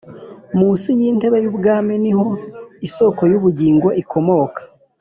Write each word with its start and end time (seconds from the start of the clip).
Munsi 0.57 0.87
y’intebe 0.99 1.37
y’ubwami 1.43 1.93
niho 2.03 2.27
isoko 2.87 3.21
y’ubugingo 3.31 3.87
ikomoka 4.01 4.61